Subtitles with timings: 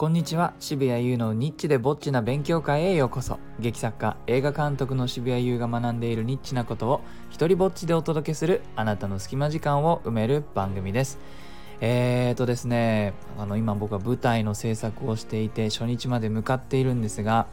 [0.00, 0.54] こんにちは。
[0.60, 3.38] 渋谷優のニッチでぼっちな勉強会へようこそ。
[3.58, 11.18] 劇作家映画監督の渋谷優が学んでいるニッチなことを一人ぼっちでお届けするあなたの隙間時間を埋める番組です。
[11.82, 17.46] えーとですねあの今僕は舞台の制作をしていて初日まで向かっているんですが、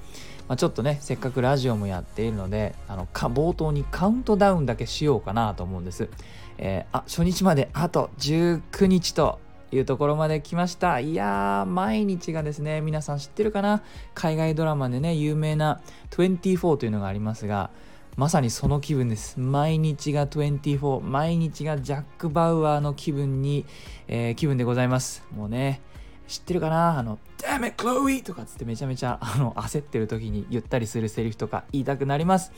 [0.48, 6.10] まあ、ちょっとねせっかくラジオもやっているのであの冒頭にカウントダウンだけしようかなと思うんです、
[6.58, 9.40] えー、あ初日まであと19日と
[9.72, 11.00] いうところまで来ました。
[11.00, 13.82] いやー、毎日がですね、皆さん知ってるかな？
[14.14, 15.82] 海外ドラマでね、有名な
[16.12, 17.70] 24というのがありますが、
[18.16, 19.40] まさにその気分です。
[19.40, 23.66] 毎日が24、毎日がジャック・バウアーの気分に、
[24.08, 25.24] えー、気分でございます。
[25.36, 25.82] もうね、
[26.28, 26.98] 知ってるかな？
[26.98, 28.24] あの、Damn it, Chloe!
[28.24, 32.52] とかつってめちゃめちゃあの焦ってる時に言ったりするセリフとか言いたくなります。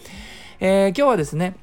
[0.60, 1.56] えー、今日はですね、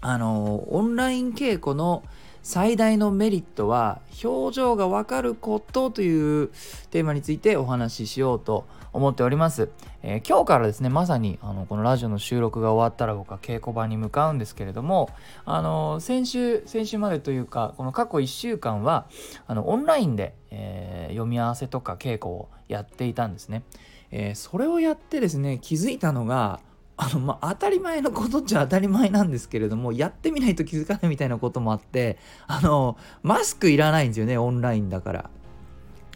[0.00, 2.02] あの、オンライン稽古の
[2.42, 6.48] 最大のメリットは表情がわかることという
[6.90, 9.70] テーマについてお話ししようと思っております、
[10.02, 15.10] えー、今日からですねまさにあのこのラジオの収録が終わったら僕は稽古場に向かうんですけれども
[15.44, 19.06] あの先週先週までというかこの過去1週間は
[19.46, 23.62] あのオンラインで、えー、読み合わせとか稽古をやっていたんですね、
[24.10, 26.60] えー、それをやってですね気づいたのが
[27.02, 35.30] あの、まあ、当たり前のことっちゃ当たり前なんですけれども、やってみないと気づかないみたいなこともあって、あの、マスクいらないんですよね、オンラインだから。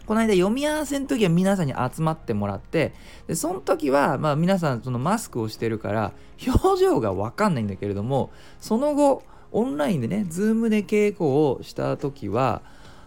[0.05, 2.93] この間読み合わせの時は皆さんに集まってもらって、
[3.25, 6.13] で、その時は、まあ皆さんそのマスクをしてるから、
[6.45, 12.61] 表情がわかんないんだけれども、その後、オンラインでね、ズームで稽古をした時は、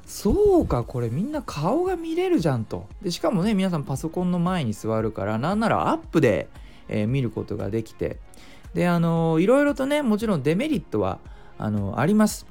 [0.05, 2.89] そうか、これみんな顔が見れるじゃんと。
[3.03, 6.49] で、しかもね、皆さんパソコンの前に座るから、なんならアップで、
[6.89, 8.19] えー、見ることができて。
[8.75, 11.21] であのいろいろとねもちろんデメリットは
[11.57, 12.47] あのあります。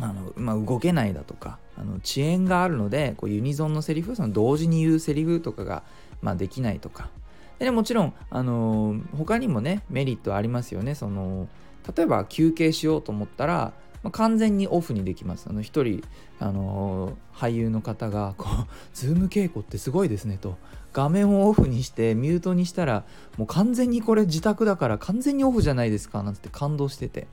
[0.00, 5.82] あの、まあ、動けないだとかあの遅延があるのでこうユニゾンのセリフその同時に言うセリフとかが、
[6.22, 7.10] まあ、できないとか。
[7.58, 10.94] で、ね、もちろんあの他にもねメリットありますよね。
[10.94, 11.48] その
[11.96, 15.46] 例えば休憩しようと思ったらまあ、完全にオフにできます。
[15.48, 16.02] あの一人、
[16.38, 20.56] あのー、俳優の方がこう「ズーム稽古ってすごいですね」と
[20.92, 23.04] 画面をオフにしてミュートにしたら
[23.36, 27.26] もう完全にこれ自宅だから完全にオフじゃないですかなんて感動してて、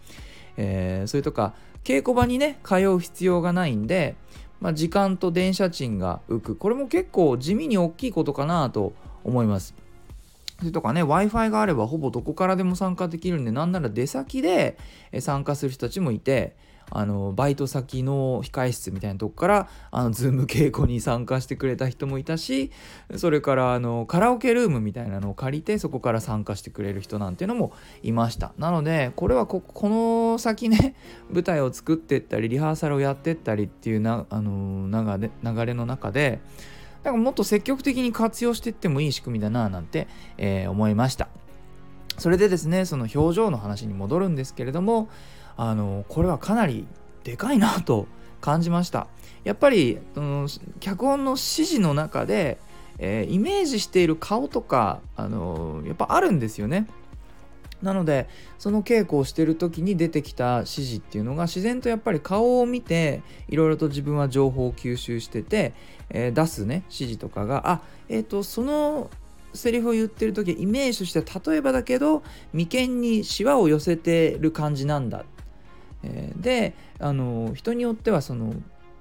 [0.58, 4.16] えー、それとか稽古場にね通う必要がないんで、
[4.60, 9.74] まあ、時間と電車賃が浮くこれも結構地味に大きいことかなと思います。
[10.60, 14.78] それとかね w i f i があればほぼどこからでも参加できるんでなんなら出先で
[15.20, 16.56] 参加する人たちもいて
[16.90, 22.72] あのバイト先の控え室みたいなとこからあのズーム稽古に参加してくれた人もいたし
[23.18, 27.74] それからあのカラオケルームみたいなのを借りてそこから参加してくれる人なんていうのも
[28.04, 28.54] いました。
[28.58, 30.96] なのでこれはこの先ね
[31.30, 34.88] 舞台を作ってったりリハーサルをやってったりっていうなあの
[35.20, 36.40] 流れ流れの中で
[37.08, 41.30] だからもっと積極的に活用していってもいい仕組みだななんて、えー、思いました。
[42.18, 45.08] それでですねその表情の話に戻るんですけれども
[45.56, 46.86] あのこれはかなり
[47.24, 48.08] でかいなと
[48.42, 49.08] 感じました。
[49.46, 50.48] やっぱり、うん、
[50.82, 52.58] 脚本の指示の中で、
[52.98, 56.88] えー、イメージしている顔とかあのやっぱあるんですよね。
[57.82, 58.28] なので
[58.58, 65.74] その稽古をしてる時に出てきた指示っていうのが自然とやっぱり顔を見ていろいろと自分は情報を吸収してて、
[66.10, 69.10] えー、出すね指示とかがあえっ、ー、とその
[69.54, 72.24] セリフを言ってる時イメージとして例えばだけど
[72.54, 75.26] 眉間にしわを寄せてる感じなんだ。
[76.04, 78.54] えー、であの人によってはその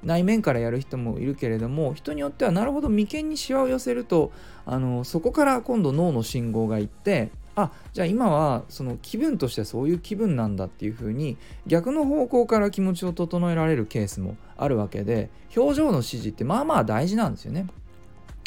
[0.03, 4.33] 内面からやる人もいるけれども人によってはなるほど眉間にしわを寄せると
[4.65, 17.67] あのそこから今度脳の信号がいってあじゃあ今はその気分としてそういう気分なんだっていう風に逆の方向から気持ちを整えられるケースもあるわけで表情の指示ってまあまあ大事なんですよね。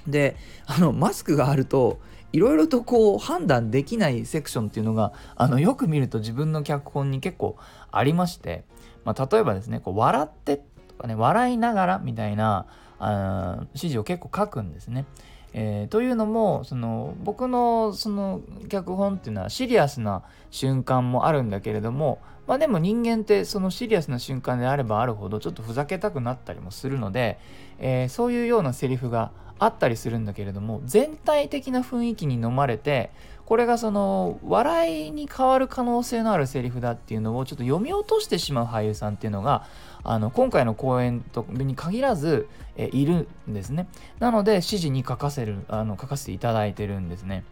[0.08, 2.00] であのマスクがあると
[2.32, 7.58] いろいろとこう判断できないセクションっていうのがあのよく見ると自分の脚本に結構
[7.92, 8.64] ありまして、
[9.04, 10.58] まあ、例えばですねこう笑って
[10.88, 12.68] とかね笑いながらみたいな
[13.00, 15.06] あ指示を結構書くんですね。
[15.54, 27.40] えー、というのもその僕のその脚本っていうのはシリアスな瞬間もあるんだけれどもまあでも人間ってそのシリアスな瞬間であればあるほどちょっとふざけたくなったりもするので、
[27.80, 33.12] えー、そういうようなセリフがあったりするんだけれども全体的な雰囲気に飲まれて
[33.50, 39.66] これがその笑いに変わる可能性のあるセリフだっていうのをちょっと読み落としてしまう俳優さんっていうのが
[40.04, 42.48] あの今回の公演とに限らず
[42.78, 43.88] えいるんですね。
[44.20, 47.44] なので指示に書かせるあの書かせていただいてるんですね。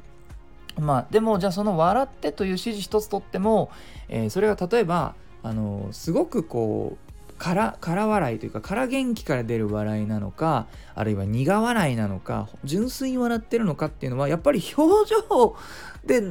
[0.79, 3.71] まあでもじゃあその「笑って」という指示一つとっても、
[4.07, 7.06] えー、それが例えばあのすごくこう
[7.37, 15.55] 空空笑いというか空元気から出る笑いなのかあるいは苦笑いなのか純粋に笑ってるのかっていうのはやっぱり表情
[16.05, 16.21] で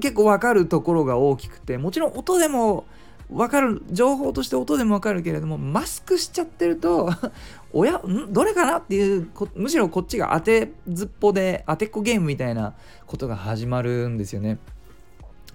[0.00, 2.84] 結構わかるところが大きくてもちろん音でも
[3.30, 7.08] 分かる情報として音でも分かるけれどもマスクしちゃってると
[7.72, 8.32] おやん？
[8.32, 12.74] どれかなっていうむしろこっちが当てずっぽで当てっこゲームみたいな
[13.06, 14.58] ことが始まるんですよね。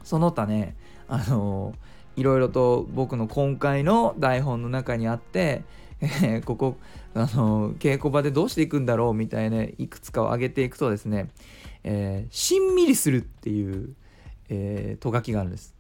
[0.04, 0.76] その他ね
[1.08, 1.74] あの
[2.20, 5.64] いろいろと僕の今回の台本の中にあって、
[6.02, 6.76] えー、ここ
[7.14, 11.30] あの稽古場でどうしていくんだろうみたいないくつかを挙げていくとですね、
[11.84, 13.96] えー、しんみりするっていう、
[14.50, 15.74] えー、とがきがあるんです。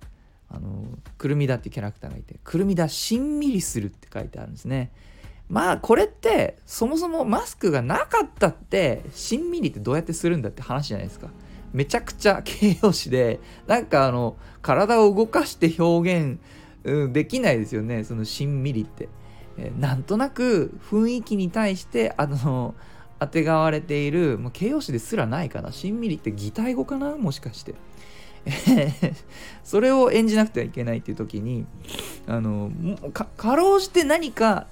[0.51, 0.83] あの
[1.17, 4.91] くるみだっていうキャラクターがいてくるみだしんみりするって書いてあるんですね
[5.47, 11.29] まあこれってそもそもマスクがなかったってしんみりってどうやってするんだって話じゃないですか
[11.73, 16.39] めちゃくちゃ形容詞でなんかあの体を動かして表現、
[16.83, 18.03] うん、できないですよね。
[18.03, 19.09] そのしんみりって、
[19.57, 22.75] えー、なんとなく雰囲気に対してあの
[23.19, 25.71] あてがわれている、まあ、形容詞ですらないかな。
[25.71, 27.17] しんみりって擬態語かな？
[27.17, 27.75] もしかして。
[29.63, 31.65] それを演じなくてはいけないっていう時に
[32.25, 32.71] あの
[33.11, 34.65] かかろうじて何か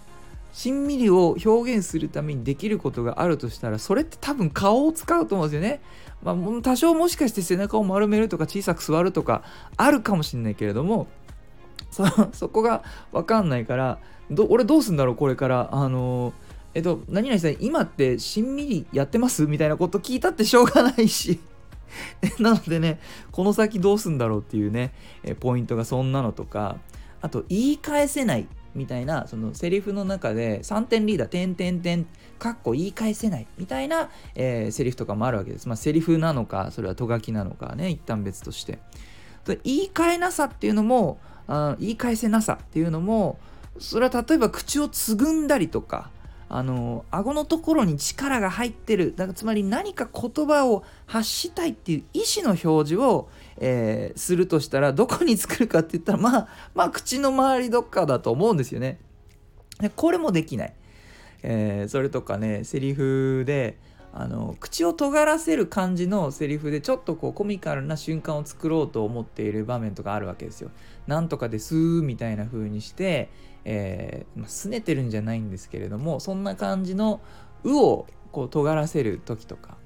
[0.58, 5.82] しんみりを表現するためにできることがあるとしたらそれって多分顔を使うと思うんですよね。
[6.24, 9.44] まあ、多少もしかして背中を丸めるとか小さく座るとか
[9.78, 11.06] あるかもしれないけれども
[11.92, 14.00] そこが分かんないから
[14.50, 15.70] 俺どうすんだろうこれから。
[15.72, 16.34] あの
[16.74, 19.46] えっと何々さん今ってしんみりやってます？
[19.46, 21.40] みたいなこと聞いたってしょうがないし。
[22.40, 23.00] なのでね、
[23.32, 24.92] この先どうすんだろうっていうね、
[25.24, 26.78] えポイントがそんなのとか、
[27.22, 32.06] あと言い返せないみたいな、そのセリフの中で3点リーダー、点点点、
[32.40, 35.68] かっこ言い返せないみたいな、えー、セリフとかもあるわけです。
[35.68, 38.80] まあ、セリフなのか、それはとがきなのかね、一旦別として。
[39.64, 43.40] 言い換えなさっていうのも、あ言い返せなさっていうのも、
[43.80, 46.10] それは例えば口をつぐんだりとか、
[46.50, 59.00] あの顎のところに力が入ってるだからつまり何か言葉を発したいっていう意思の表示を、えー、するとしたらどこに作るかって言ったらまあまあ口の周りどっかだと思うんですよね。
[59.80, 60.74] でこれもできない。
[61.44, 63.78] えー、それとかねセリフで
[64.14, 70.72] あの口を尖らせる感じのセリフでちょっとこうコミカルな瞬間を作ろうと思っている場面とかあるわけですよ。
[71.08, 73.30] なんとかですみたいな風にして、
[73.66, 77.22] えー、まあ、拗ねてるんじゃないんですけれどもそんな感じの
[77.64, 79.78] 「う」をこう尖らせる時とか。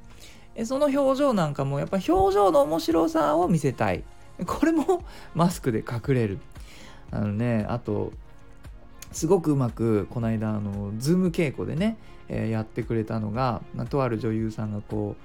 [0.54, 4.04] えその表情なんかもやっぱ表情の面白さを見せたい。
[4.46, 6.40] これも マスクで隠れる。
[7.10, 8.12] あのねあと
[9.12, 11.98] すごくうまくこの間あのズーム稽古でね、
[12.30, 15.16] えー、やってくれたのが、まあ、とある女優さんがこ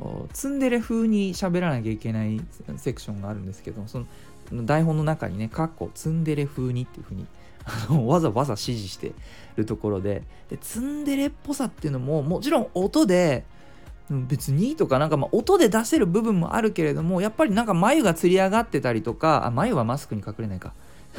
[0.00, 2.40] うツンデレ風に喋らなきゃいけない
[2.76, 4.06] セクションがあるんですけどその
[4.52, 7.26] 台本の中にね「かっこツンデレ風に」っていう風に
[7.64, 9.12] あのわざわざ指示して
[9.56, 13.44] るところででツンデレっぽさっていうのももちろん音で
[14.10, 20.72] 別にとかなんかまあ音で出せる部分もあるけれどもやっぱりなんか眉がつり上がってたりとかあ眉はマスクに隠れないか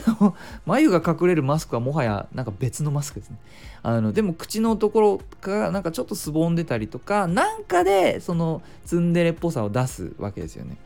[0.65, 3.37] 眉が隠れるマスクはもはやなんか別のマスクですね。
[3.83, 10.77] あのでも口のところがなんかちょっとすぼんでたりとかなんかでそのツンデレっぽさを出すわけですよね。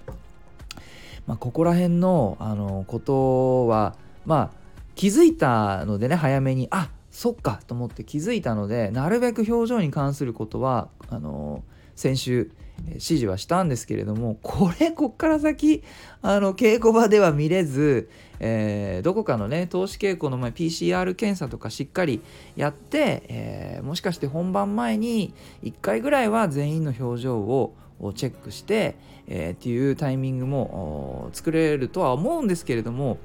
[1.27, 3.95] まあ、ここら辺のあのことは
[4.25, 4.61] まあ
[4.95, 11.63] 気づいたのでね早めにあそっかと思って気づいたのでなるべく表情に関することはあの
[11.95, 12.51] 先週
[12.89, 15.83] 指示はしたんですけれどもこれこっから先
[16.21, 22.21] あの稽古場では見れず、えー、どこかのね投資稽古の前 PCR 検査とかしっかり
[22.55, 28.95] やって、えー、もしかして本番前に1回ぐらいは全員の表情ををチェックして、
[29.27, 33.17] えー、っていうタイミングも作れるとは思うんですけれども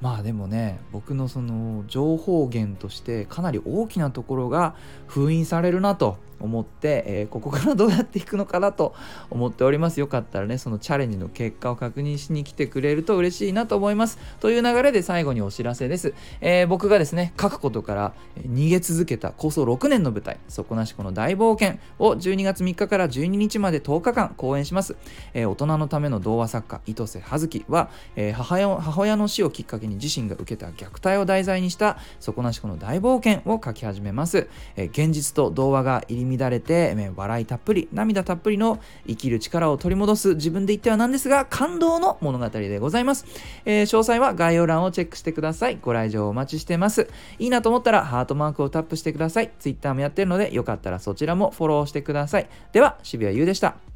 [0.00, 4.74] まあでもね僕のその情報源としてかなり大きなところが
[5.06, 8.94] 封印されるなと思って、えー、ここからどうやっていくのかなと
[9.30, 10.00] 思っております。
[10.00, 14.18] よかったらね、そのチャレンジの結果を確認しに来てくれると嬉しいなと思います。
[14.40, 16.14] という流れで最後にお知らせです。
[16.40, 24.96] えー、僕がですね、書くことから逃げ続けた構想6年の舞台、底なしこの大冒険を12月3日から12日まで10日間公演します。
[25.34, 34.48] えー、大人のための童話作家、糸瀬葉月は、え母親の死をきっかけに自身が受けた虐待を題材にした底なしこの大冒険を書き始めます。
[34.76, 43.24] え現実と童話が入り乱れて、笑いたっぷり、涙たっぷりの生きる力を取り戻す自分で言ってはなんですが、感動の物語でございます。
[43.64, 45.78] えー、詳細は概要欄をチェックしてください。
[45.80, 47.08] ご来場お待ちしてます。
[47.38, 49.50] いいなと思ったらハートマークをタップしてください。
[49.58, 52.48] Twitter もやってるので、よかったらそちらもフォローしてください。
[52.72, 53.87] では、渋谷優でした。